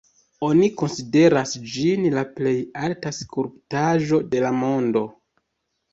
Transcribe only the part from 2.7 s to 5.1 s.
alta skulptaĵo de la mondo.